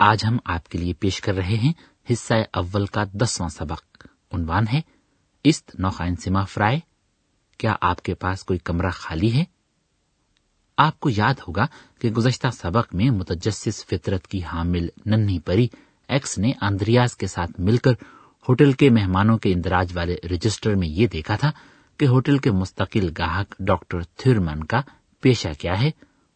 آج 0.00 0.24
ہم 0.24 0.38
آپ 0.44 0.68
کے 0.68 0.78
لیے 0.78 0.92
پیش 0.92 1.20
کر 1.20 1.34
رہے 1.34 1.56
ہیں 1.56 1.72
حصہ 2.12 2.34
اول 2.52 2.86
کا 2.86 3.04
دسواں 3.12 3.48
سبق۔ 3.48 4.06
عنوان 4.32 4.64
ہے، 4.72 4.80
است 5.44 5.70
نوخا 5.78 6.06
سما 6.24 6.44
فرائے، 6.44 6.80
کیا 7.58 7.74
آپ 7.80 8.02
کے 8.02 8.14
پاس 8.14 8.44
کوئی 8.44 8.58
کمرہ 8.58 8.90
خالی 8.90 9.32
ہے؟ 9.32 9.44
آپ 10.78 11.00
کو 11.00 11.10
یاد 11.10 11.34
ہوگا 11.48 11.66
کہ 11.98 12.10
گزشتہ 12.10 12.48
سبق 12.48 12.94
میں 12.94 13.10
متجسس 13.10 13.86
فطرت 13.86 14.26
کی 14.26 14.44
حامل 14.44 14.88
ننھی 15.06 15.38
پری 15.38 15.68
ایکس 16.08 16.38
نے 16.38 16.52
آندریاز 16.60 17.16
کے 17.16 17.26
ساتھ 17.26 17.60
مل 17.60 17.76
کر 17.76 17.92
ہوٹل 18.48 18.72
کے 18.72 18.90
مہمانوں 18.90 19.38
کے 19.38 19.52
اندراج 19.52 19.96
والے 19.96 20.16
رجسٹر 20.30 20.74
میں 20.74 20.88
یہ 20.88 21.06
دیکھا 21.06 21.36
تھا 21.36 21.50
کہ 21.96 22.04
ہوٹل 22.04 22.38
کے 22.38 22.50
مستقل 22.50 23.10
گاہک 23.18 23.54
ڈاکٹر 23.58 24.02
تھرمن 24.02 24.64
کا 24.64 24.80
پیشہ 25.20 25.48
کیا 25.58 25.80
ہے، 25.80 25.90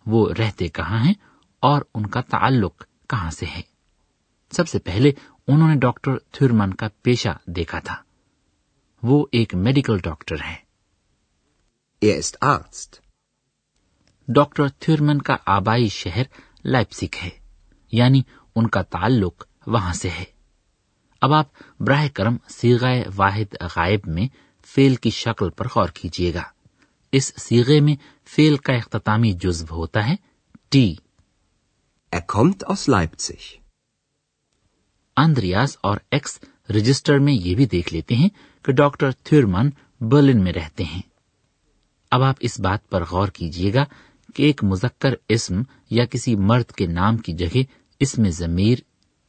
وہ 0.06 0.32
رہتے 0.38 0.68
کہاں 0.68 1.04
ہیں 1.04 1.14
اور 1.60 1.82
ان 1.94 2.06
کا 2.06 2.20
تعلق 2.20 2.84
کہاں 3.12 3.30
سے 3.30 3.46
ہے؟ 3.46 3.60
سب 4.52 4.68
سے 4.68 4.78
پہلے 4.78 5.12
انہوں 5.48 5.68
نے 5.68 5.74
ڈاکٹر 5.74 6.18
تھرمن 6.32 6.74
کا 6.74 6.88
پیشہ 7.02 7.28
دیکھا 7.46 7.78
تھا۔ 7.78 7.96
وہ 9.02 9.26
ایک 9.32 9.54
میڈیکل 9.54 9.98
ڈاکٹر 9.98 10.36
ہے 10.40 10.56
ڈاکٹر 14.28 14.68
تھرمن 14.68 15.22
کا 15.22 15.36
آبائی 15.46 15.88
شہر 15.88 16.22
لائپسک 16.64 17.16
ہے 17.24 17.30
یعنی 17.92 18.22
ان 18.54 18.66
کا 18.66 18.82
تعلق 18.82 19.44
وہاں 19.66 19.92
سے 19.92 20.10
ہے۔ 20.10 20.24
اب 21.20 21.32
آپ 21.32 21.46
براہ 21.80 22.06
کرم 22.14 22.36
سیغائے 22.48 23.04
واحد 23.16 23.54
غائب 23.76 24.00
میں 24.06 24.28
فیل 24.66 24.94
کی 24.94 25.10
شکل 25.10 25.50
پر 25.50 25.66
غور 25.66 25.88
کیجیے 25.88 26.34
گا۔ 26.34 26.42
اس 27.12 27.32
سیغے 27.36 27.80
میں 27.80 27.96
فیل 28.24 28.56
کا 28.56 28.72
اختتامی 28.72 29.32
جزو 29.32 29.74
ہوتا 29.74 30.08
ہے 30.08 30.16
ٹی۔ 30.70 30.94
Er 32.12 32.22
kommt 32.22 32.66
aus 32.66 32.88
Leipzig. 32.88 33.42
Andreas 35.16 35.76
اور 35.80 35.96
ایکس 36.10 36.38
رجسٹر 36.68 37.18
میں 37.18 37.32
یہ 37.32 37.54
بھی 37.54 37.66
دیکھ 37.66 37.92
لیتے 37.94 38.14
ہیں 38.14 38.28
کہ 38.64 38.72
ڈاکٹر 38.72 39.10
تھورمن 39.22 39.70
برلن 40.00 40.42
میں 40.44 40.52
رہتے 40.52 40.84
ہیں 40.84 41.00
اب 42.12 42.22
آپ 42.22 42.36
اس 42.40 42.58
بات 42.60 42.88
پر 42.90 43.04
غور 43.04 43.28
کیجیے 43.28 43.72
گا 43.74 43.84
کہ 44.34 44.42
ایک 44.42 44.64
مذکر 44.64 45.14
اسم 45.28 45.62
یا 45.90 46.04
کسی 46.04 46.34
مرد 46.42 46.72
کے 46.72 46.86
نام 46.86 47.16
کی 47.16 47.32
جگہ 47.32 47.62
اس 48.00 48.18
میں 48.18 48.30
ضمیر 48.30 48.78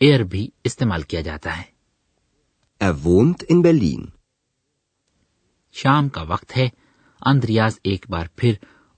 ایئر 0.02 0.24
بھی 0.24 0.48
استعمال 0.64 1.02
کیا 1.02 1.22
جاتا 1.22 1.58
ہے 1.58 1.72
er 2.82 2.94
in 3.50 3.62
Berlin. 3.62 4.06
شام 5.76 6.10
کا 6.10 6.22
وقت 6.22 6.58
ہے 6.58 6.68
اندریاز 7.22 7.80
ایک 7.84 8.06
بار 8.10 8.26
پھر 8.36 8.54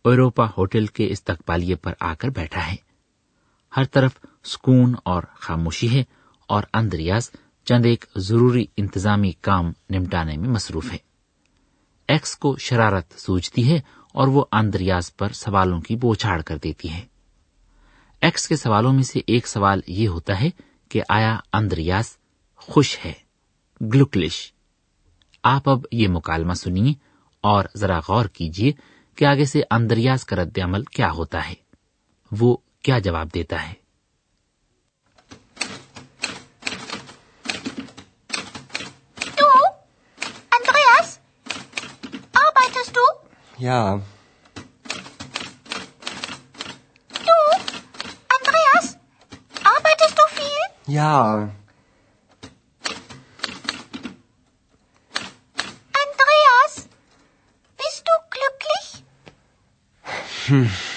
اوروپا 0.06 0.46
ہوٹل 0.58 0.86
کے 0.86 1.08
استقبالیے 1.12 1.76
پر 1.76 1.94
آ 2.00 2.14
کر 2.14 2.30
بیٹھا 2.30 2.68
ہے 2.68 2.76
ہر 3.78 3.84
طرف 3.84 4.12
سکون 4.44 4.96
اور 5.04 5.24
خاموشی 5.36 6.00
ہے 6.00 6.04
اور 6.48 6.64
اندریاز 6.74 7.32
چند 7.66 7.86
ایک 7.86 8.06
ضروری 8.16 8.66
انتظامی 8.78 9.32
کام 9.32 9.72
نمٹانے 9.90 10.38
میں 10.38 10.50
مصروف 10.50 10.92
ہے۔ 10.92 10.98
ایکس 12.08 12.38
کو 12.38 12.58
شرارت 12.58 13.20
سوجتی 13.20 13.72
ہے 13.72 13.80
اور 14.14 14.28
وہ 14.28 14.46
اندریاز 14.52 15.16
پر 15.16 15.30
سوالوں 15.30 15.82
کی 15.82 15.96
بوچھاڑ 15.96 16.42
کر 16.42 16.58
دیتی 16.58 16.94
ہے۔ 16.94 17.06
ایکس 18.22 18.48
کے 18.48 18.56
سوالوں 18.56 18.94
میں 18.94 19.04
سے 19.04 19.20
ایک 19.28 19.48
سوال 19.48 19.82
یہ 19.88 20.08
ہوتا 20.08 20.42
ہے 20.42 20.50
کہ 20.90 21.02
آیا 21.10 21.40
اندریاز 21.54 22.18
خوش 22.56 23.00
ہے؟ 23.06 23.14
گلوکلش۔ 23.82 24.54
آپ 25.44 25.70
اب 25.70 25.80
یہ 25.92 26.08
مکالمہ 26.08 26.54
سنیے 26.54 26.94
اور 27.42 27.66
ذرا 27.78 28.00
غور 28.08 28.26
کیجیے 28.26 28.72
کہ 29.16 29.26
آگے 29.26 29.46
سے 29.46 29.62
اندریاز 29.72 30.26
کا 30.26 30.36
رد 30.36 30.58
عمل 30.64 30.84
کیا 30.84 31.12
ہوتا 31.12 31.50
ہے۔ 31.50 31.54
وہ 32.32 32.58
کیا 32.86 32.98
جواب 33.00 33.34
دیتا 33.34 33.64
ہے؟ 33.64 33.74
یامتیاسو 43.58 44.14
کلی 58.32 58.48
ہوں 60.50 60.95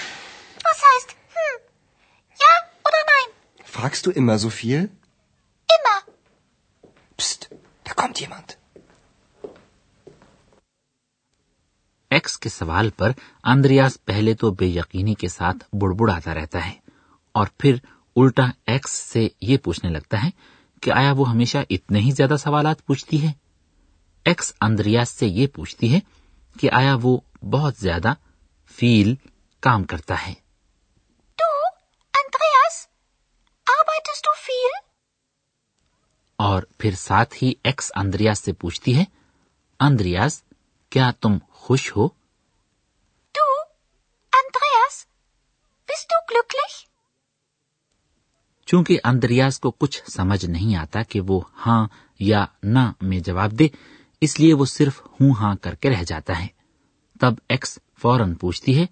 Fragst 3.79 4.05
du 4.05 4.11
immer 4.11 4.37
so 4.37 4.49
viel? 4.49 4.89
Immer. 5.69 5.99
Psst, 7.19 7.49
da 7.85 7.93
kommt 7.93 8.19
jemand. 8.19 8.55
X 12.11 12.37
کے 12.39 12.49
سوال 12.49 12.89
پر 12.89 13.11
آندریاس 13.43 13.97
پہلے 14.05 14.33
تو 14.33 14.51
بے 14.51 14.65
یقینی 14.65 15.13
کے 15.13 15.27
ساتھ 15.27 15.63
بڑبڑاتا 15.75 16.33
رہتا 16.33 16.65
ہے 16.65 16.73
اور 17.35 17.47
پھر 17.57 17.75
الٹا 18.15 18.45
ایکس 18.65 18.91
سے 18.91 19.27
یہ 19.41 19.57
پوچھنے 19.57 19.89
لگتا 19.89 20.23
ہے 20.23 20.29
کہ 20.83 20.91
آیا 20.91 21.11
وہ 21.11 21.29
ہمیشہ 21.29 21.57
اتنے 21.69 21.99
ہی 21.99 22.11
زیادہ 22.11 22.37
سوالات 22.39 22.85
پوچھتی 22.85 23.21
ہے 23.23 23.31
ایکس 24.25 24.53
اندریاس 24.61 25.09
سے 25.09 25.27
یہ 25.27 25.47
پوچھتی 25.47 25.93
ہے 25.93 25.99
کہ 26.55 26.69
آیا 26.71 26.97
وہ 27.01 27.17
بہت 27.49 27.77
زیادہ 27.77 28.13
فیل 28.77 29.15
کام 29.63 29.83
کرتا 29.83 30.27
ہے 30.27 30.33
اور 36.39 36.63
پھر 36.77 36.91
ساتھ 36.91 37.35
ہی 37.43 37.53
ایکس 37.63 37.91
اندریاز 37.95 38.39
سے 38.39 38.53
پوچھتی 38.53 38.97
ہے 38.97 39.03
اندریاز 39.79 40.43
کیا 40.89 41.11
تم 41.21 41.37
خوش 41.51 41.91
ہو؟ 41.97 42.07
چونکہ 48.65 48.99
اندریاز 49.03 49.59
کو 49.59 49.71
کچھ 49.71 50.11
سمجھ 50.11 50.45
نہیں 50.45 50.75
آتا 50.75 51.03
کہ 51.03 51.21
وہ 51.21 51.41
ہاں 51.65 51.87
یا 52.19 52.45
نہ 52.63 52.91
میں 53.01 53.19
جواب 53.19 53.51
دے 53.51 53.67
اس 54.21 54.39
لیے 54.39 54.53
وہ 54.53 54.65
صرف 54.65 55.01
ہوں 55.01 55.31
ہاں 55.31 55.55
کر 55.55 55.75
کے 55.75 55.89
رہ 55.89 56.03
جاتا 56.03 56.41
ہے۔ 56.41 56.47
تب 57.19 57.33
ایکس 57.49 57.79
فوراً 57.97 58.35
پوچھتی 58.35 58.79
ہے 58.79 58.83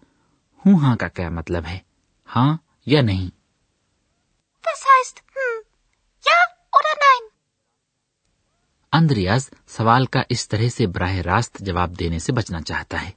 ہوں 0.66 0.80
ہاں 0.80 0.96
کا 0.96 1.08
کیا 1.08 1.30
مطلب 1.30 1.66
ہے؟ 1.66 1.80
ہاں 2.36 2.58
یا 2.86 3.02
نہیں؟ 3.02 3.30
اندریاز 8.98 9.50
سوال 9.68 10.06
کا 10.06 10.22
اس 10.30 10.50
طرح 10.50 10.70
سے 10.70 10.88
براہ 10.88 11.16
راست 11.16 11.58
جواب 11.60 12.00
دینے 12.00 12.20
سے 12.20 12.32
بچنا 12.32 12.62
چاہتا 12.62 13.02
ہے۔ 13.02 13.12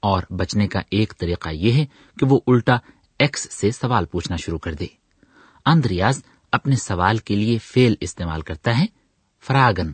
اور 0.00 0.22
بچنے 0.30 0.68
کا 0.68 0.80
ایک 0.90 1.14
طریقہ 1.18 1.48
یہ 1.48 1.72
ہے 1.72 1.86
کہ 2.18 2.26
وہ 2.26 2.40
الٹا 2.46 2.76
ایکس 3.18 3.54
سے 3.54 3.70
سوال 3.70 4.04
پوچھنا 4.04 4.36
شروع 4.36 4.58
کر 4.58 4.74
دے۔ 4.74 4.86
اندریاز 5.66 6.22
اپنے 6.52 6.76
سوال 6.76 7.18
کے 7.18 7.36
لیے 7.36 7.58
فیل 7.58 7.94
استعمال 8.00 8.42
کرتا 8.42 8.78
ہے 8.78 8.86
فراگن 9.40 9.92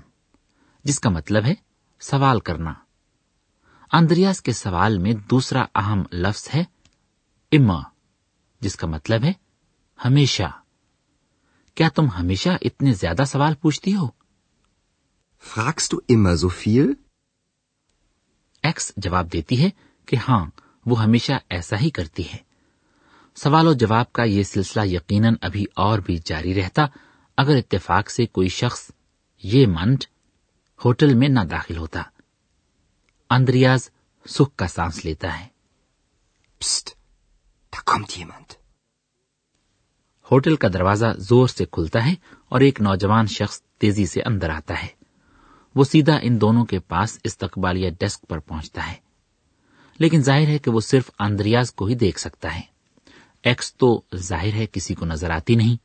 جس 0.85 1.01
کا 1.01 1.11
مطلب 1.11 1.45
ہے 1.45 1.55
سوال 2.01 2.41
کرنا۔ 2.41 2.75
اندریاز 3.93 4.43
کے 4.43 4.53
سوال 4.53 4.99
میں 4.99 5.13
دوسرا 5.13 5.65
اہم 5.75 6.03
لفظ 6.13 6.49
ہے 6.55 6.65
اما، 7.53 7.83
جس 8.61 8.77
کا 8.77 8.87
مطلب 8.87 9.25
ہے 9.25 9.33
ہمیشہ۔ 10.05 10.61
کیا 11.75 11.89
تم 11.89 12.07
ہمیشہ 12.11 12.51
اتنے 12.61 12.93
زیادہ 12.93 13.23
سوال 13.27 13.55
پوچھتی 13.55 13.95
ہو؟ 13.95 14.26
فراکس 15.47 15.89
ٹو 15.89 15.99
immer 16.13 16.35
so 16.45 16.49
فیل 16.49 16.93
ایکس 18.63 18.93
جواب 18.97 19.33
دیتی 19.33 19.65
ہے 19.65 19.71
کہ 20.07 20.17
ہاں 20.29 20.51
وہ 20.87 21.03
ہمیشہ 21.03 21.33
ایسا 21.51 21.77
ہی 21.81 21.91
کرتی 21.91 22.29
ہے۔ 22.29 22.37
سوال 23.37 23.69
و 23.69 23.73
جواب 23.73 24.13
کا 24.13 24.23
یہ 24.23 24.43
سلسلہ 24.43 24.87
یقیناً 24.87 25.35
ابھی 25.43 25.65
اور 25.75 25.99
بھی 25.99 26.19
جاری 26.25 26.55
رہتا 26.55 26.87
اگر 27.37 27.57
اتفاق 27.57 28.11
سے 28.11 28.27
کوئی 28.27 28.49
شخص 28.49 28.91
یہ 29.43 29.67
منٹ 29.67 30.05
ہوٹل 30.85 31.15
میں 31.15 31.29
نہ 31.29 31.41
داخل 31.41 31.77
ہوتا۔ 31.77 32.03
اندریاز 33.31 33.91
سکھ 34.27 34.57
کا 34.57 34.67
سانس 34.67 35.05
لیتا 35.05 35.41
ہے۔ 35.41 35.47
ہوٹل 40.31 40.57
کا 40.57 40.69
دروازہ 40.69 41.07
زور 41.19 41.49
سے 41.49 41.65
کھلتا 41.65 42.07
ہے 42.07 42.15
اور 42.49 42.61
ایک 42.61 42.81
نوجوان 42.81 43.27
شخص 43.27 43.63
تیزی 43.63 44.07
سے 44.07 44.21
اندر 44.27 44.51
آتا 44.51 44.83
ہے۔ 44.83 44.96
وہ 45.77 45.85
سیدھا 45.85 46.19
ان 46.23 46.41
دونوں 46.41 46.65
کے 46.65 46.79
پاس 46.79 47.19
استقبالیہ 47.25 47.91
ڈیسک 48.01 48.25
پر 48.29 48.39
پہنچتا 48.39 48.89
ہے۔ 48.89 48.97
لیکن 49.99 50.23
ظاہر 50.23 50.47
ہے 50.47 50.59
کہ 50.59 50.71
وہ 50.71 50.81
صرف 50.81 51.11
اندریاز 51.19 51.73
کو 51.73 51.87
ہی 51.87 51.95
دیکھ 51.95 52.21
سکتا 52.21 52.55
ہے۔ 52.55 52.61
ایکس 53.43 53.75
تو 53.75 54.03
ظاہر 54.17 54.53
ہے 54.53 54.67
کسی 54.73 54.95
کو 54.95 55.07
نظر 55.07 55.31
آتی 55.31 55.55
نہیں۔ 55.55 55.77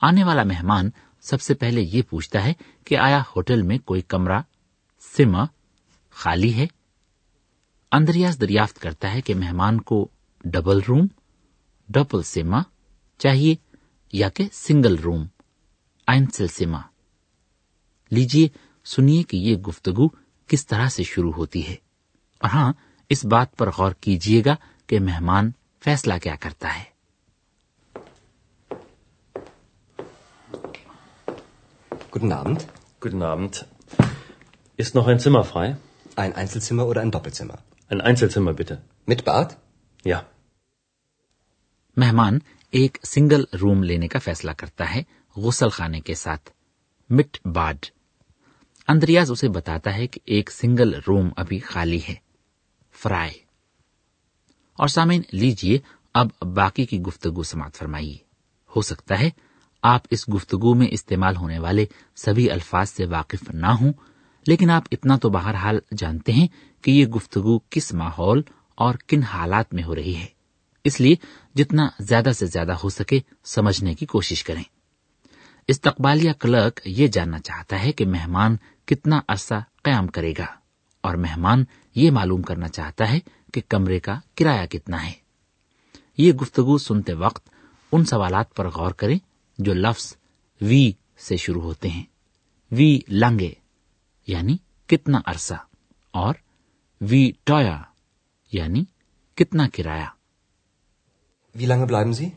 آنے 0.00 0.24
والا 0.24 0.42
مہمان 0.42 0.90
سب 1.20 1.42
سے 1.42 1.54
پہلے 1.54 1.80
یہ 1.80 2.02
پوچھتا 2.02 2.44
ہے 2.44 2.52
کہ 2.84 2.98
آیا 2.98 3.22
ہوٹل 3.36 3.62
میں 3.62 3.78
کوئی 3.78 4.00
کمرہ 4.00 4.40
سما 5.00 5.44
خالی 6.10 6.54
ہے؟ 6.54 6.66
اندریاز 7.92 8.40
دریافت 8.40 8.78
کرتا 8.78 9.14
ہے 9.14 9.20
کہ 9.20 9.34
مہمان 9.34 9.80
کو 9.80 10.08
ڈبل 10.44 10.80
روم، 10.88 11.06
ڈبل 11.88 12.22
سیما 12.22 12.58
چاہیے 13.18 13.54
یا 14.12 14.28
کہ 14.28 14.48
سنگل 14.52 14.96
روم 14.96 15.26
آئنسل 16.06 16.46
سیما 16.46 16.80
لیجیے 18.10 18.69
سنیے 18.86 19.22
کہ 19.22 19.36
یہ 19.36 19.56
گفتگو 19.58 20.08
کس 20.50 20.66
طرح 20.66 20.88
سے 20.88 21.02
شروع 21.02 21.32
ہوتی 21.32 21.66
ہے 21.68 21.74
اور 22.40 22.50
ہاں 22.50 22.72
اس 23.10 23.24
بات 23.24 23.56
پر 23.56 23.70
غور 23.70 23.92
کیجیے 24.00 24.42
گا 24.46 24.54
کہ 24.88 25.00
مہمان 25.00 25.50
فیصلہ 25.82 26.14
کیا 26.22 26.34
کرتا 26.40 26.78
ہے 26.78 26.88
Guten 32.12 32.32
Abend. 32.32 32.66
Guten 33.00 33.22
Abend. 33.22 33.64
Ist 34.78 34.94
noch 34.94 35.06
ein 35.06 35.20
Zimmer 35.20 35.44
frei? 35.44 35.76
Ein 36.16 36.32
Einzelzimmer 36.34 36.86
oder 36.86 37.00
ein 37.00 37.10
Doppelzimmer? 37.10 37.58
Ein 37.90 38.00
Einzelzimmer 38.02 38.52
bitte. 38.52 38.80
Mit 39.06 39.24
Bad? 39.24 39.56
Ja. 40.04 40.20
مہمان 41.96 42.38
ایک 42.72 42.98
سنگل 43.04 43.44
روم 43.60 43.82
لینے 43.82 44.08
کا 44.08 44.18
فیصلہ 44.18 44.50
کرتا 44.50 44.94
ہے 44.94 45.02
غسل 45.36 45.68
خانے 45.68 46.00
کے 46.00 46.14
ساتھ 46.14 46.50
مٹ 47.10 47.38
باڈ 47.54 47.86
اندریاز 48.90 49.30
اسے 49.30 49.48
بتاتا 49.48 49.96
ہے 49.96 50.06
کہ 50.06 50.20
ایک 50.24 50.50
سنگل 50.50 51.00
روم 51.08 51.28
ابھی 51.36 51.58
خالی 51.58 52.00
ہے۔ 52.08 52.14
فرائے۔ 52.92 53.32
اور 54.74 54.88
سامعین 54.88 55.22
لیجیے 55.32 55.78
اب 56.14 56.28
باقی 56.54 56.86
کی 56.86 57.00
گفتگو 57.00 57.42
سماعت 57.42 57.74
فرمائیے۔ 57.74 58.16
ہو 58.76 58.80
سکتا 58.80 59.20
ہے 59.20 59.30
آپ 59.82 60.00
اس 60.10 60.28
گفتگو 60.28 60.74
میں 60.74 60.86
استعمال 60.90 61.36
ہونے 61.36 61.58
والے 61.58 61.86
سبھی 62.16 62.50
الفاظ 62.50 62.90
سے 62.90 63.06
واقف 63.06 63.50
نہ 63.50 63.66
ہوں، 63.66 63.92
لیکن 64.46 64.70
آپ 64.70 64.82
اتنا 64.92 65.16
تو 65.16 65.30
بہرحال 65.30 65.78
جانتے 65.96 66.32
ہیں 66.32 66.46
کہ 66.82 66.90
یہ 66.90 67.06
گفتگو 67.06 67.58
کس 67.58 67.94
ماحول 67.94 68.42
اور 68.74 68.94
کن 68.94 69.22
حالات 69.22 69.74
میں 69.74 69.82
ہو 69.82 69.94
رہی 69.94 70.16
ہے۔ 70.16 70.26
اس 70.84 71.00
لیے 71.00 71.14
جتنا 71.54 71.88
زیادہ 72.00 72.30
سے 72.38 72.46
زیادہ 72.46 72.72
ہو 72.72 72.88
سکے، 72.88 73.20
سمجھنے 73.44 73.94
کی 73.94 74.06
کوشش 74.06 74.44
کریں۔ 74.44 74.64
استقبالیہ 75.68 76.32
کلرک 76.40 76.80
یہ 76.84 77.06
جاننا 77.06 77.38
چاہتا 77.38 77.82
ہے 77.82 77.92
کہ 77.92 78.06
مہمان 78.06 78.56
کتنا 78.88 79.20
عرصہ 79.28 79.54
قیام 79.84 80.06
کرے 80.06 80.32
گا 80.38 80.46
اور 81.04 81.14
مہمان 81.16 81.64
یہ 81.96 82.10
معلوم 82.10 82.42
کرنا 82.42 82.68
چاہتا 82.68 83.10
ہے 83.12 83.18
کہ 83.52 83.60
کمرے 83.68 83.98
کا 83.98 84.18
کرایہ 84.34 84.66
کتنا 84.66 85.04
ہے 85.06 85.12
یہ 86.18 86.32
گفتگو 86.32 86.78
سنتے 86.78 87.12
وقت 87.14 87.48
ان 87.92 88.04
سوالات 88.04 88.54
پر 88.54 88.68
غور 88.68 88.92
کریں 88.92 89.18
جو 89.58 89.74
لفظ 89.74 90.14
وی 90.60 90.90
سے 91.20 91.36
شروع 91.36 91.62
ہوتے 91.62 91.88
ہیں 91.88 92.04
وی 92.70 92.98
لانگے 93.08 93.52
یعنی 94.28 94.56
کتنا 94.88 95.20
عرصہ 95.26 95.54
اور 96.14 96.34
وی 97.00 97.30
ٹویا 97.44 97.78
یعنی 98.52 98.84
کتنا 99.38 99.68
کرایہ 99.68 100.06
Wie 101.54 101.66
lange 101.66 101.86
bleiben 101.86 102.12
Sie? 102.12 102.32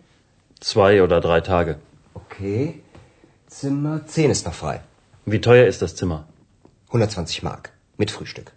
Zwei 0.62 1.02
oder 1.02 1.22
drei 1.22 1.40
Tage. 1.42 1.76
Okay. 2.16 2.83
Zimmer 3.54 4.08
10 4.08 4.32
ist 4.32 4.46
noch 4.46 4.54
frei. 4.56 4.84
Wie 5.28 5.40
teuer 5.40 5.68
ist 5.68 5.82
das 5.82 5.96
Zimmer? 5.96 6.26
120 6.92 7.44
Mark. 7.44 7.72
Mit 8.00 8.12
Frühstück. 8.12 8.52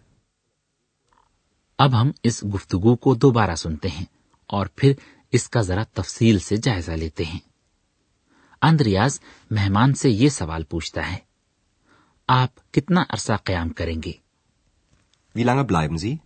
اب 1.79 1.95
ہم 1.95 2.11
اس 2.23 2.43
گفتگو 2.55 2.95
کو 2.97 3.15
دوبارہ 3.15 3.55
سنتے 3.55 3.89
ہیں 3.89 4.05
اور 4.51 4.67
پھر 4.75 4.93
اس 5.33 5.49
کا 5.49 5.61
ذرا 5.61 5.83
تفصیل 5.95 6.39
سے 6.39 6.57
جائزہ 6.57 6.93
لیتے 6.93 7.25
ہیں 7.25 7.39
اندریاز 8.63 9.19
مہمان 9.51 9.95
سے 9.95 10.11
یہ 10.11 10.29
سوال 10.29 10.65
پوچھتا 10.65 11.11
ہے 11.11 11.19
آپ 12.29 12.73
کتنا 12.73 13.05
عرصہ 13.11 13.33
قیام 13.45 13.69
کریں 13.69 14.03
گے 14.03 14.13
Wie 15.35 15.45
lange 15.45 15.65
bleiben 15.65 15.97
Sie? 15.97 16.17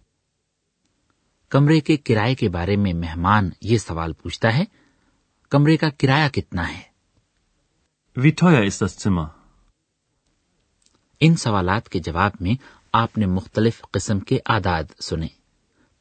کمرے 1.53 1.81
کے 1.81 1.97
کرائے 1.97 2.35
کے 2.35 2.49
بارے 2.49 2.77
میں 2.77 2.93
مہمان 2.95 3.51
یہ 3.61 3.79
سوال 3.79 4.13
پوچھتا 4.13 4.57
ہے 4.57 4.65
کمرے 5.53 5.77
کا 5.77 5.89
کرایہ 5.99 6.29
کتنا 6.29 6.69
ہے 6.69 6.83
Wie 8.21 8.31
teuer 8.45 8.61
ist 8.61 8.87
das 8.87 9.09
Zimmer? 9.09 9.29
ان 11.21 11.37
سوالات 11.37 11.89
کے 11.89 11.99
جواب 11.99 12.31
میں 12.41 12.55
آپ 12.93 13.19
نے 13.19 13.27
مختلف 13.27 13.83
قسم 13.91 14.21
کے 14.21 14.39
آداد 14.45 14.85
سنے۔ 15.01 15.27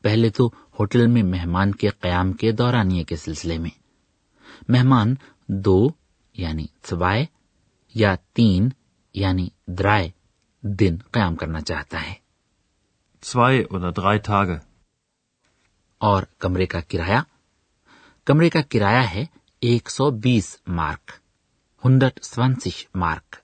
پہلے 0.01 0.29
تو 0.29 0.51
ہوٹل 0.79 1.07
میں 1.07 1.23
مہمان 1.23 1.71
کے 1.71 1.89
قیام 1.89 2.33
کے 2.33 2.51
دورانیے 2.51 3.03
کے 3.03 3.15
سلسلے 3.15 3.57
میں۔ 3.57 3.69
مہمان 4.69 5.15
دو 5.47 5.87
یعنی 6.33 6.65
سوائے 6.83 7.25
یا 7.95 8.15
تین 8.33 8.69
یعنی 9.13 9.49
درائے 9.67 10.09
دن 10.61 10.97
قیام 11.11 11.35
کرنا 11.35 11.61
چاہتا 11.61 12.07
ہے. 12.07 12.13
اور 15.97 16.23
کمرے 16.39 16.65
کا 16.65 16.79
کرایہ۔ 16.79 17.19
کمرے 18.25 18.49
کا 18.49 18.61
کرایہ 18.61 19.07
ہے 19.07 19.25
ایک 19.59 19.89
سو 19.89 20.11
بیس 20.11 20.57
مارک۔ 20.67 21.11
ہنڈرڈ 21.83 22.23
سوانسش 22.23 22.85
مارک 22.95 23.35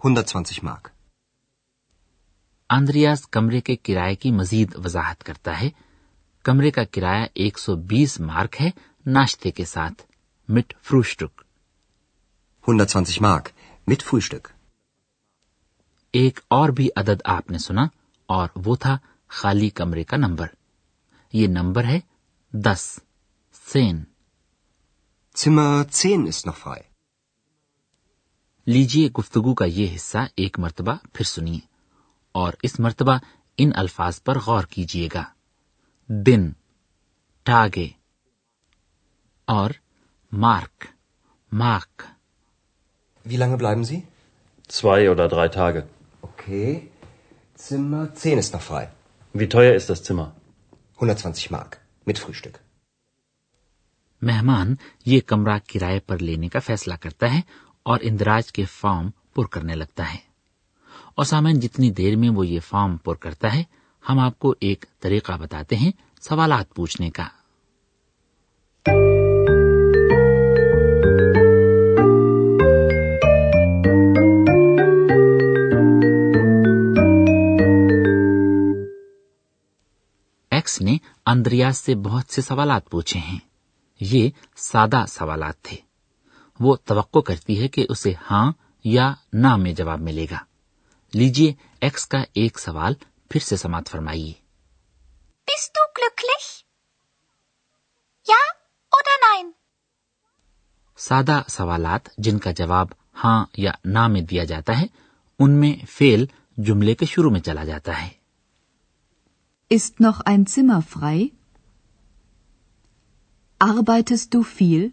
120 0.00 0.62
Mark. 0.64 0.88
آندریاز 2.70 3.26
کمرے 3.26 3.60
کے 3.60 3.76
کرائے 3.76 4.14
کی 4.14 4.30
مزید 4.30 4.74
وضاحت 4.84 5.24
کرتا 5.24 5.60
ہے 5.60 5.68
کمرے 6.44 6.70
کا 6.70 6.84
کرایہ 6.84 7.26
ایک 7.34 7.58
سو 7.58 7.76
بیس 7.86 8.18
مارک 8.20 8.60
ہے 8.60 8.70
ناشتے 9.06 9.50
کے 9.50 9.64
ساتھ 9.64 10.02
مٹ 10.48 10.74
فروشٹک 10.82 11.42
120 12.64 13.20
Mark. 13.20 13.52
Mit 13.86 14.06
Frühstück. 14.06 14.50
ایک 16.14 16.40
اور 16.50 16.68
بھی 16.68 16.88
عدد 16.96 17.22
آپ 17.30 17.50
نے 17.50 17.58
سنا 17.58 17.86
اور 18.28 18.48
وہ 18.66 18.76
تھا 18.76 18.96
خالی 19.30 19.70
کمرے 19.70 20.04
کا 20.04 20.16
نمبر 20.16 20.46
یہ 21.32 21.46
نمبر 21.48 21.84
ہے 21.84 22.00
دس 22.52 22.88
سین 23.66 24.04
Zimmer 25.36 25.86
10 25.86 26.26
ist 26.26 26.46
noch 26.46 26.56
frei. 26.56 26.80
لیجیے 28.66 29.08
گفتگو 29.18 29.54
کا 29.54 29.64
یہ 29.64 29.94
حصہ 29.94 30.18
ایک 30.34 30.58
مرتبہ 30.58 30.94
پھر 31.12 31.24
سنیے 31.24 31.58
اور 32.34 32.52
اس 32.62 32.78
مرتبہ 32.80 33.18
ان 33.58 33.70
الفاظ 33.74 34.22
پر 34.22 34.38
غور 34.38 34.64
کیجیے 34.64 35.08
گا 35.14 35.22
دن 36.08 36.50
ٹاگے 37.46 37.88
اور 39.48 39.70
mark 40.32 40.86
mark 41.52 42.02
Wie 43.24 43.36
lange 43.36 43.56
bleiben 43.56 43.84
Sie? 43.84 44.02
Zwei 44.70 45.10
oder 45.10 45.28
drei 45.28 45.48
Tage. 45.48 45.82
Okay. 46.22 46.88
Zimmer 47.56 48.14
10 48.14 48.38
ist 48.38 48.52
noch 48.52 48.62
frei. 48.62 48.88
Wie 49.34 49.48
teuer 49.48 49.74
ist 49.74 49.90
das 49.90 50.02
Zimmer? 50.02 50.32
120 50.98 51.50
Mark. 51.50 51.78
Mit 52.06 52.18
Frühstück. 52.18 52.58
مہمان 54.22 54.74
یہ 55.06 55.20
کمرہ 55.26 55.58
کرائے 55.68 56.00
پر 56.00 56.18
لینے 56.18 56.48
کا 56.48 56.58
فیصلہ 56.58 56.94
کرتا 57.00 57.32
ہے 57.34 57.40
اور 57.82 57.98
اندراج 58.02 58.52
کے 58.52 58.64
فارم 58.64 59.10
پر 59.34 59.44
کرنے 59.44 59.74
لگتا 59.74 60.14
ہے۔ 60.14 60.32
اور 61.14 61.24
سامن 61.24 61.60
جتنی 61.60 61.90
دیر 61.90 62.16
میں 62.16 62.28
وہ 62.28 62.46
یہ 62.46 62.60
فارم 62.60 62.96
پر 62.96 63.14
کرتا 63.14 63.54
ہے، 63.54 63.62
ہم 64.08 64.18
آپ 64.18 64.38
کو 64.38 64.54
ایک 64.60 64.84
طریقہ 65.00 65.32
بتاتے 65.40 65.76
ہیں 65.76 65.92
سوالات 66.20 66.74
پوچھنے 66.74 67.10
کا۔ 67.10 67.28
ایکس 80.50 80.80
نے 80.80 80.96
اندریاز 81.26 81.78
سے 81.78 81.94
بہت 81.94 82.32
سے 82.32 82.42
سوالات 82.42 82.90
پوچھے 82.90 83.20
ہیں۔ 83.20 83.38
یہ 84.00 84.30
سادہ 84.56 85.04
سوالات 85.08 85.62
تھے۔ 85.62 85.91
وہ 86.62 86.76
توقع 86.84 87.20
کرتی 87.26 87.60
ہے 87.62 87.68
کہ 87.68 87.86
اسے 87.88 88.12
ہاں 88.30 88.50
یا 88.84 89.12
نہ 89.32 89.54
میں 89.56 89.72
جواب 89.72 90.00
ملے 90.00 90.26
گا 90.30 90.38
لیجیے 91.12 91.52
ایکس 91.82 92.06
کا 92.06 92.22
ایک 92.32 92.58
سوال 92.58 92.94
پھر 93.30 93.40
سے 93.40 93.56
سماعت 93.56 93.88
فرمائیے 93.88 94.32
Bist 95.48 95.70
du 95.74 95.82
glücklich? 95.98 96.46
Ja 98.26 98.40
oder 98.92 99.16
nein? 99.22 99.50
سادہ 100.98 101.40
سوالات 101.48 102.08
جن 102.18 102.38
کا 102.38 102.50
جواب 102.56 102.88
ہاں 103.24 103.44
یا 103.56 103.72
نہ 103.84 104.06
میں 104.06 104.20
دیا 104.30 104.44
جاتا 104.44 104.80
ہے 104.80 104.86
ان 105.40 105.60
میں 105.60 105.74
فیل 105.88 106.24
جملے 106.58 106.94
کے 106.94 107.06
شروع 107.06 107.30
میں 107.30 107.40
چلا 107.40 107.64
جاتا 107.64 108.00
ہے 108.02 108.08
Ist 109.70 110.00
noch 110.00 110.20
ein 110.26 110.42
Zimmer 110.46 110.80
frei? 110.84 111.18
Arbeitest 113.60 114.34
du 114.34 114.42
viel? 114.54 114.90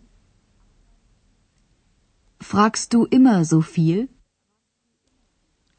fragst 2.48 3.00
du 3.00 3.20
immer 3.20 3.44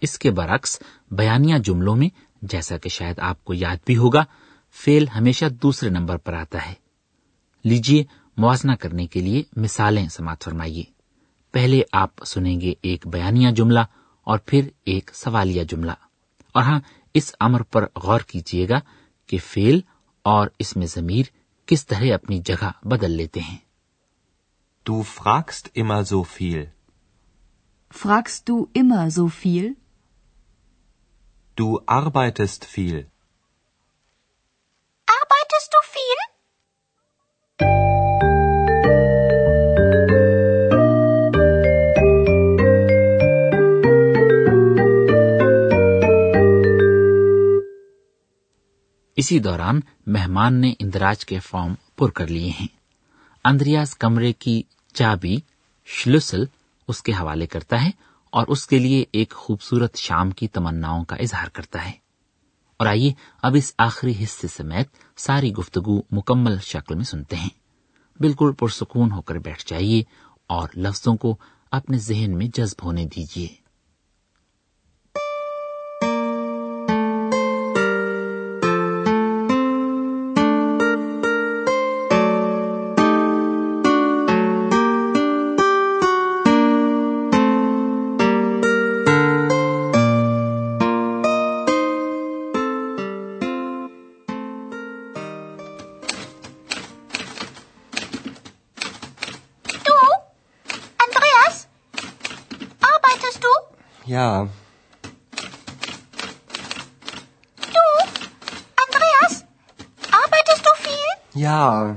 اس 0.01 0.19
کے 0.19 0.31
برعکس، 0.31 0.79
بیانیہ 1.11 1.59
جملوں 1.59 1.97
میں، 1.97 2.09
جیسا 2.43 2.79
کہ 2.79 2.89
شاید 2.89 3.19
آپ 3.19 3.45
کو 3.45 3.55
یاد 3.55 3.77
بھی 3.87 3.97
ہوگا 3.97 4.25
فیل 4.73 5.09
ہمیشہ 5.09 5.47
دوسرے 5.47 5.89
نمبر 5.89 6.17
پر 6.17 6.33
آتا 6.33 6.67
ہے۔ 6.67 6.75
لیجیے 7.65 8.05
موازنہ 8.37 8.73
کرنے 8.73 9.07
کے 9.07 9.21
لیے 9.21 9.43
مثالیں 9.57 10.09
سماعت 10.09 10.45
فرمائیے۔ 10.45 10.85
پہلے 11.53 11.83
آپ 11.93 12.25
سنیں 12.25 12.61
گے 12.61 12.75
ایک 12.83 13.07
بیانیہ 13.07 13.51
جملہ 13.51 13.81
اور 14.25 14.39
پھر 14.47 14.69
ایک 14.85 15.11
سوالیہ 15.15 15.65
جملہ۔ 15.65 15.93
اور 16.53 16.63
ہاں 16.63 16.81
اس 17.15 17.35
امر 17.41 17.63
پر 17.63 17.87
غور 17.97 18.21
کیجیے 18.21 18.69
گا 18.69 18.81
کہ 19.27 19.39
فیل 19.39 19.81
اور 20.23 20.49
اس 20.59 20.77
میں 20.77 20.87
ضمیر 20.87 21.23
کس 21.67 21.87
طرح 21.87 22.15
اپنی 22.15 22.39
جگہ 22.45 22.71
بدل 22.83 23.11
لیتے 23.11 23.41
ہیں۔ 23.41 23.70
Du 24.85 25.03
fragst 25.03 25.71
immer 25.75 26.05
so 26.05 26.25
viel. 26.25 26.73
Fragst 27.91 28.49
du 28.49 28.69
immer 28.73 29.11
so 29.11 29.29
viel? 29.29 29.77
Du 31.57 31.81
arbeitest 31.87 32.65
viel. 32.65 33.07
Arbeitest 35.09 35.73
du 35.75 35.81
viel? 35.83 36.17
اسی 49.17 49.39
دوران 49.39 49.81
مہمان 50.07 50.61
نے 50.61 50.75
اندراج 50.79 51.27
کے 51.27 51.41
فارم 51.41 51.75
پر 51.97 52.11
کر 52.11 52.27
لیے 52.27 52.51
ہیں 52.51 52.80
اندریاز 53.45 53.97
کمرے 53.97 54.33
کی 54.33 54.63
چابی 54.95 55.37
شلسل 55.87 56.45
اس 56.89 57.03
کے 57.03 57.13
حوالے 57.13 57.47
کرتا 57.47 57.85
ہے 57.85 57.91
اور 58.31 58.47
اس 58.47 58.67
کے 58.67 58.79
لیے 58.79 59.05
ایک 59.13 59.31
خوبصورت 59.31 59.97
شام 59.97 60.31
کی 60.31 60.49
تمناؤں 60.49 61.05
کا 61.05 61.17
اظہار 61.17 61.47
کرتا 61.47 61.85
ہے۔ 61.85 61.93
اور 62.77 62.87
آئیے 62.87 63.13
اب 63.43 63.55
اس 63.55 63.75
آخری 63.79 64.25
حصے 64.25 64.49
سمیت 64.49 64.89
ساری 65.17 65.53
گفتگو 65.53 66.01
مکمل 66.11 66.59
شکل 66.59 66.95
میں 66.95 67.05
سنتے 67.05 67.37
ہیں۔ 67.37 67.51
بالکل 68.21 68.53
پرسکون 68.53 69.13
ہو 69.13 69.23
کر 69.23 69.35
بیٹھ 69.35 69.65
جائیے 69.67 70.03
اور 70.47 70.69
لفظوں 70.77 71.17
کو 71.17 71.37
اپنے 71.71 71.99
ذہن 71.99 72.39
میں 72.39 72.47
جذب 72.55 72.85
ہونے 72.85 73.05
دیجیے۔ 73.05 73.60
Ja. 111.41 111.97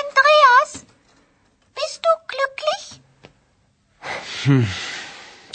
Andreas, 0.00 0.70
bist 1.76 2.00
du 2.04 2.12
glücklich? 2.26 3.00
Hm. 4.44 4.66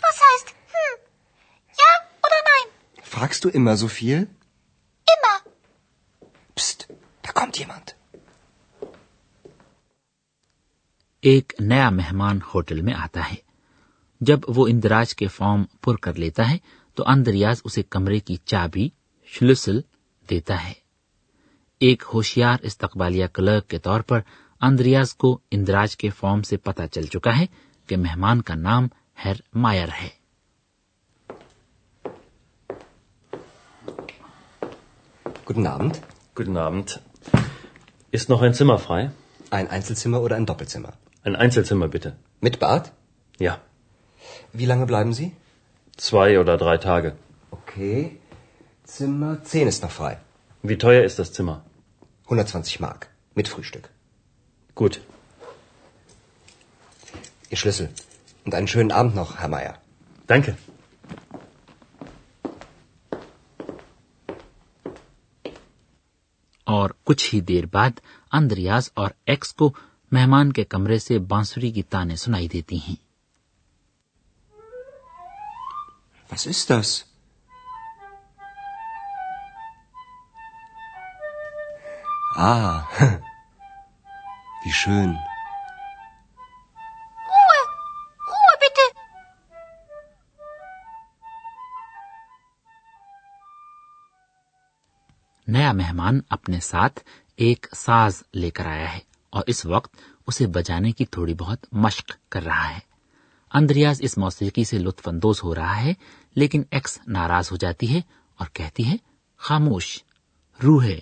Was 0.01 0.21
heißt 0.25 0.47
hm? 0.69 0.95
Ja 1.77 1.91
oder 2.19 2.39
nein? 2.45 2.67
Fragst 3.03 3.43
du 3.43 3.49
immer 3.49 3.75
so 3.75 3.89
viel? 3.89 4.27
Immer. 5.07 5.35
Psst, 6.55 6.87
da 7.23 7.31
kommt 7.33 7.57
jemand. 7.57 7.95
ایک 11.23 11.53
نیا 11.59 11.89
مہمان 11.89 12.39
ہوٹل 12.53 12.81
میں 12.81 12.93
آتا 12.93 13.29
ہے 13.29 13.35
جب 14.21 14.39
وہ 14.47 14.67
اندراج 14.67 15.15
کے 15.15 15.27
فارم 15.27 15.63
پر 15.81 15.95
کر 15.97 16.13
لیتا 16.13 16.49
ہے 16.49 16.57
تو 16.97 17.03
اندریاز 17.07 17.61
اسے 17.63 17.83
کمرے 17.83 18.19
کی 18.19 18.35
چابی 18.45 18.89
شلسل 19.39 19.79
دیتا 20.29 20.67
ہے۔ 20.67 20.73
ایک 21.79 22.03
ہوشیار 22.13 22.57
استقبالیہ 22.61 23.25
کلرک 23.33 23.67
کے 23.67 23.79
طور 23.79 24.01
پر 24.01 24.19
اندریاز 24.61 25.15
کو 25.15 25.39
اندراج 25.51 25.97
کے 25.97 26.09
فارم 26.09 26.41
سے 26.41 26.57
پتا 26.57 26.87
چل 26.87 27.05
چکا 27.05 27.37
ہے 27.37 27.45
کہ 27.87 27.97
مہمان 27.97 28.41
کا 28.41 28.55
نام 28.55 28.87
ہیر 29.25 29.35
مائر 29.53 29.87
ہے۔ 30.01 30.09
Okay. 47.51 48.03
Zimmer 48.85 49.43
10 49.43 49.67
ist 49.67 49.83
noch 49.83 49.91
frei. 49.91 50.17
Wie 50.63 50.77
teuer 50.77 51.03
ist 51.03 51.17
das 51.19 51.33
Zimmer? 51.33 51.63
120 52.25 52.79
Mark 52.79 53.09
mit 53.35 53.47
Frühstück. 53.47 53.89
Gut. 54.75 55.01
Ihr 57.49 57.57
Schlüssel. 57.57 57.89
Und 58.45 58.53
einen 58.53 58.67
schönen 58.67 58.91
Abend 58.91 59.15
noch, 59.15 59.37
Herr 59.37 59.49
Meier. 59.49 59.75
Danke. 60.27 60.55
اور 66.67 66.89
کچھ 67.03 67.33
ہی 67.33 67.39
دیر 67.41 67.65
بعد 67.65 67.99
اندریاز 68.31 68.89
اور 68.93 69.09
ایکس 69.25 69.53
کو 69.53 69.71
مہمان 70.11 70.51
کے 70.53 70.63
کمرے 70.63 70.97
سے 70.99 71.17
بانسری 71.19 71.71
کی 71.71 71.83
تانے 71.83 72.15
سنائی 72.15 72.47
دیتی 72.47 72.77
ہیں 72.77 72.95
Was 76.29 76.45
ist 76.45 76.69
das? 76.69 77.14
Ah, 82.35 82.87
wie 84.63 84.71
schön. 84.71 85.17
Ruhe, 87.25 87.61
Ruhe 88.21 88.55
bitte. 88.59 88.85
نیا 95.47 95.71
مہمان 95.71 96.19
اپنے 96.29 96.59
ساتھ 96.59 96.99
ایک 97.35 97.67
ساز 97.75 98.23
لے 98.33 98.49
کر 98.49 98.65
آیا 98.65 98.93
ہے 98.93 98.99
اور 99.29 99.43
اس 99.47 99.65
وقت 99.65 99.95
اسے 100.27 100.47
بجانے 100.47 100.91
کی 100.91 101.05
تھوڑی 101.05 101.33
بہت 101.33 101.65
مشق 101.71 102.11
کر 102.29 102.43
رہا 102.43 102.69
ہے 102.69 102.79
اندریاز 103.51 104.01
اس 104.01 104.17
موسیقی 104.17 104.63
سے 104.63 104.77
لطف 104.77 105.07
اندوز 105.07 105.43
ہو 105.43 105.55
رہا 105.55 105.83
ہے 105.83 105.93
لیکن 106.35 106.63
ایکس 106.71 106.99
ناراض 107.07 107.51
ہو 107.51 107.57
جاتی 107.57 107.93
ہے 107.95 108.01
اور 108.39 108.47
کہتی 108.53 108.91
ہے 108.91 108.95
خاموش 109.41 109.97
روح 110.59 110.83
ہے 110.83 110.99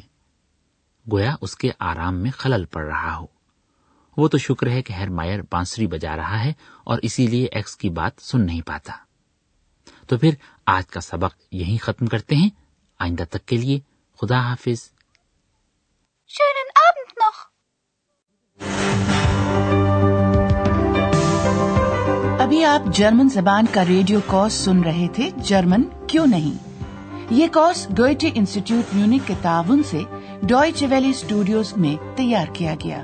گویا 1.11 1.35
اس 1.41 1.55
کے 1.55 1.71
آرام 1.79 2.15
میں 2.15 2.31
خلل 2.31 2.65
پڑ 2.65 2.83
رہا 2.83 3.17
ہو۔ 3.17 3.25
وہ 4.17 4.27
تو 4.27 4.37
شکر 4.37 4.67
ہے 4.67 4.81
کہ 4.81 4.93
ہیر 4.93 5.09
مائر 5.09 5.39
بانسری 5.51 5.87
بجا 5.87 6.15
رہا 6.15 6.43
ہے 6.43 6.53
اور 6.83 6.99
اسی 7.01 7.27
لیے 7.27 7.45
ایکس 7.51 7.75
کی 7.75 7.89
بات 7.89 8.11
سن 8.21 8.45
نہیں 8.45 8.61
پاتا۔ 8.61 8.93
تو 10.07 10.17
پھر 10.17 10.33
آج 10.65 10.87
کا 10.87 11.01
سبق 11.01 11.33
یہیں 11.51 11.77
ختم 11.77 12.05
کرتے 12.05 12.35
ہیں۔ 12.35 12.49
آئندہ 12.99 13.23
تک 13.29 13.45
کے 13.45 13.57
لیے 13.57 13.79
خدا 14.21 14.39
حافظ۔ 14.39 14.89
ابھی 22.39 22.65
آپ 22.65 22.81
جرمن 22.93 23.29
زبان 23.29 23.65
کا 23.71 23.85
ریڈیو 23.85 24.19
کورس 24.25 24.53
سن 24.53 24.83
رہے 24.83 25.07
تھے۔ 25.13 25.29
جرمن 25.37 25.83
کیوں 26.07 26.27
نہیں؟ 26.27 26.79
یہ 27.29 27.47
کورس 27.53 27.87
گوئٹے 27.99 28.29
انسٹیٹیوٹ 28.33 28.95
میونک 28.95 29.21
کے 29.27 29.33
تعاون 29.41 29.83
سے 29.83 30.01
ڈوائچ 30.47 30.83
ویلی 30.89 31.09
اسٹوڈیوز 31.09 31.77
میں 31.77 32.17
تیار 32.17 32.45
کیا 32.53 32.75
گیا۔ 32.83 33.03